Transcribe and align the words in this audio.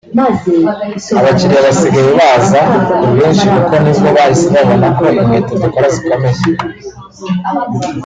abakiliya 1.19 1.57
basigaye 1.65 2.09
baza 2.19 2.59
ku 2.99 3.03
bwinshi 3.11 3.45
kuko 3.53 3.73
nibwo 3.83 4.07
bahise 4.15 4.47
babona 4.53 4.87
ko 4.97 5.03
inkweto 5.19 5.53
dukora 5.63 5.87
zikomeye 5.95 6.41